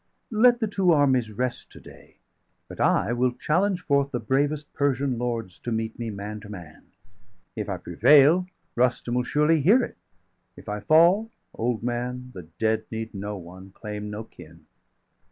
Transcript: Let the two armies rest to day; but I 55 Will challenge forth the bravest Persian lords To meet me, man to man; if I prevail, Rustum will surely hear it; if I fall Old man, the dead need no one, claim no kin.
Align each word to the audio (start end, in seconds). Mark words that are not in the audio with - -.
Let 0.31 0.59
the 0.59 0.67
two 0.67 0.91
armies 0.93 1.29
rest 1.31 1.71
to 1.73 1.79
day; 1.79 2.15
but 2.67 2.79
I 2.79 3.01
55 3.09 3.17
Will 3.19 3.31
challenge 3.33 3.81
forth 3.81 4.09
the 4.09 4.19
bravest 4.19 4.73
Persian 4.73 5.19
lords 5.19 5.59
To 5.59 5.71
meet 5.71 5.99
me, 5.99 6.09
man 6.09 6.39
to 6.39 6.49
man; 6.49 6.87
if 7.55 7.69
I 7.69 7.77
prevail, 7.77 8.47
Rustum 8.75 9.13
will 9.13 9.23
surely 9.23 9.61
hear 9.61 9.83
it; 9.83 9.97
if 10.57 10.67
I 10.67 10.79
fall 10.79 11.29
Old 11.53 11.83
man, 11.83 12.31
the 12.33 12.47
dead 12.57 12.85
need 12.89 13.13
no 13.13 13.37
one, 13.37 13.69
claim 13.73 14.09
no 14.09 14.23
kin. 14.23 14.65